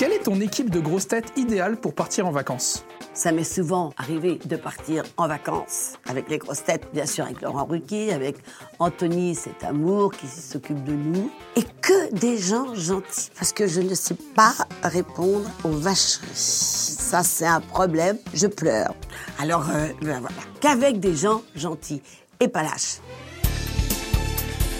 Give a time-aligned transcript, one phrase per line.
[0.00, 3.92] Quelle est ton équipe de grosses têtes idéale pour partir en vacances Ça m'est souvent
[3.98, 8.36] arrivé de partir en vacances avec les grosses têtes, bien sûr avec Laurent Ruquier, avec
[8.78, 13.82] Anthony, cet amour qui s'occupe de nous, et que des gens gentils, parce que je
[13.82, 16.28] ne sais pas répondre aux vacheries.
[16.32, 18.94] Ça, c'est un problème, je pleure.
[19.38, 22.00] Alors, euh, ben voilà, qu'avec des gens gentils
[22.40, 23.00] et pas lâches.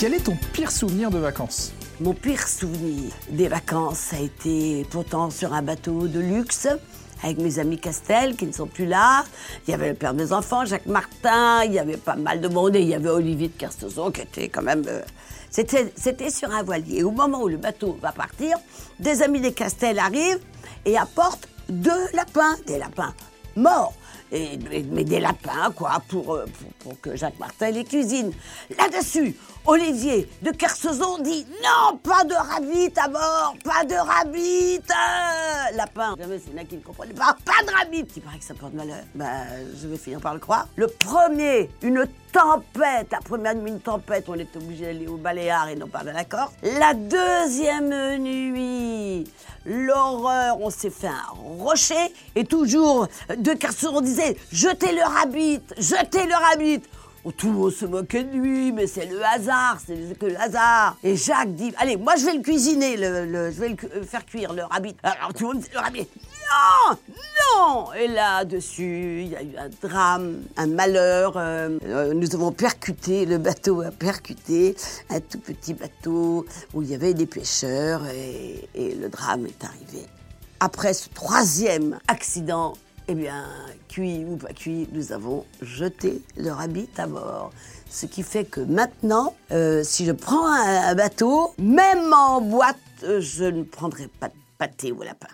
[0.00, 5.30] Quel est ton pire souvenir de vacances Mon pire souvenir des vacances, a été pourtant
[5.30, 6.66] sur un bateau de luxe
[7.22, 9.24] avec mes amis Castel qui ne sont plus là.
[9.66, 12.48] Il y avait le père des enfants, Jacques Martin, il y avait pas mal de
[12.48, 14.82] monde et il y avait Olivier de Kerstozon qui était quand même...
[14.88, 15.02] euh,
[15.50, 17.04] C'était c'était sur un voilier.
[17.04, 18.56] Au moment où le bateau va partir,
[18.98, 20.40] des amis des Castel arrivent
[20.84, 23.14] et apportent deux lapins, des lapins
[23.54, 23.94] morts.
[24.34, 24.58] Et,
[24.90, 28.32] mais, des lapins, quoi, pour, euh, pour, pour que Jacques Martin les cuisine.
[28.78, 35.76] Là-dessus, Olivier de Kersauzon dit Non, pas de rabbit à bord, pas de rabbit euh.
[35.76, 38.54] Lapin, jamais c'est là qui ne comprenait pas, pas de rabbit Il paraît que ça
[38.54, 39.04] porte malheur.
[39.14, 39.44] Ben,
[39.80, 40.66] je vais finir par le croire.
[40.76, 45.68] Le premier, une tempête, la première nuit, une tempête, on était obligé d'aller au Baléares
[45.68, 46.54] et non pas à la Corse.
[46.62, 49.24] La deuxième nuit,
[49.64, 56.26] l'horreur, on s'est fait un rocher et toujours de Kersauzon disait Jetez le rabbit, jetez
[56.26, 56.82] le rabbit
[57.24, 60.40] Oh, tout le monde se moquait de lui, mais c'est le hasard, c'est que le
[60.40, 60.96] hasard.
[61.04, 63.00] Et Jacques dit, allez, moi je vais le cuisiner, je
[63.60, 64.96] vais le euh, faire cuire le rabbit.
[65.04, 66.71] Alors tout le monde dit, le rabbit, non,
[67.58, 67.92] non.
[67.92, 71.36] Et là-dessus, il y a eu un drame, un malheur.
[71.36, 74.76] euh, euh, nous avons percuté, le bateau a percuté
[75.10, 80.06] un tout petit bateau où il y avait des pêcheurs et, le drame est arrivé.
[80.60, 82.74] Après ce troisième accident,
[83.08, 83.44] eh bien,
[83.88, 87.50] cuit ou pas cuit, nous avons jeté le rabbit à bord.
[87.90, 93.44] Ce qui fait que maintenant, euh, si je prends un, bateau, même en boîte, je
[93.44, 95.28] ne prendrai pas de pâté au lapin.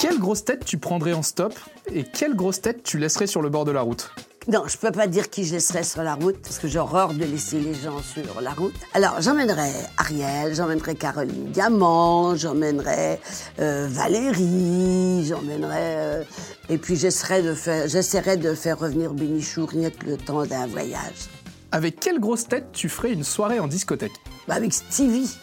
[0.00, 1.54] Quelle grosse tête tu prendrais en stop
[1.92, 4.10] et quelle grosse tête tu laisserais sur le bord de la route?
[4.48, 7.12] Non, je peux pas dire qui je laisserai sur la route, parce que j'ai horreur
[7.12, 8.72] de laisser les gens sur la route.
[8.94, 13.20] Alors, j'emmènerai Ariel, j'emmènerai Caroline Diamant, j'emmènerai
[13.60, 15.76] euh, Valérie, j'emmènerai...
[15.78, 16.22] euh,
[16.70, 20.66] et puis, j'essaierai de, faire, j'essaierai de faire revenir Bénichou rien que le temps d'un
[20.66, 21.28] voyage.
[21.72, 24.12] Avec quelle grosse tête tu ferais une soirée en discothèque?
[24.48, 25.36] Bah, avec Stevie.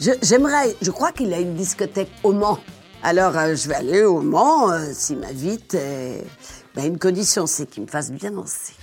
[0.00, 2.58] Je- J'aimerais, je crois qu'il a une discothèque au Mans.
[3.02, 5.74] Alors, euh, je vais aller au Mans, euh, s'il m'invite.
[5.74, 6.22] et-
[6.74, 8.74] bah, une condition, c'est qu'il me fasse bien danser.